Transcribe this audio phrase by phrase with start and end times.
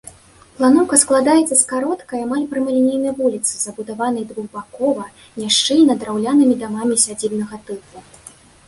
[0.59, 5.03] Планоўка складаецца з кароткай, амаль прамалінейнай вуліцы, забудаванай двухбакова,
[5.45, 7.97] няшчыльна, драўлянымі дамамі сядзібнага тыпу.